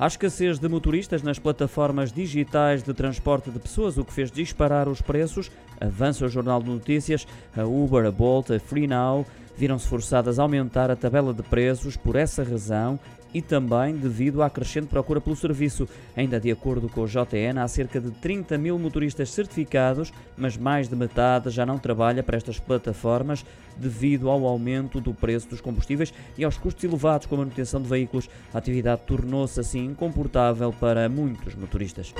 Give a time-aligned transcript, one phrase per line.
[0.00, 4.88] Há escassez de motoristas nas plataformas digitais de transporte de pessoas, o que fez disparar
[4.88, 5.50] os preços.
[5.80, 7.26] Avança o Jornal de Notícias,
[7.56, 9.26] a Uber, a Bolt, a FreeNow
[9.58, 12.98] viram-se forçadas a aumentar a tabela de preços por essa razão
[13.34, 15.88] e também devido à crescente procura pelo serviço.
[16.16, 20.88] Ainda de acordo com o JN, há cerca de 30 mil motoristas certificados, mas mais
[20.88, 23.44] de metade já não trabalha para estas plataformas
[23.76, 27.88] devido ao aumento do preço dos combustíveis e aos custos elevados com a manutenção de
[27.88, 28.30] veículos.
[28.54, 32.14] A atividade tornou-se assim incomportável para muitos motoristas.